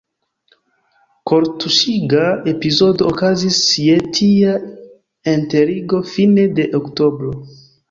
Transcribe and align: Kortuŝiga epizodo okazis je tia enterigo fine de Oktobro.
Kortuŝiga 1.31 2.23
epizodo 2.53 3.11
okazis 3.11 3.61
je 3.83 3.99
tia 4.21 4.57
enterigo 5.37 6.03
fine 6.17 6.51
de 6.59 6.69
Oktobro. 6.83 7.39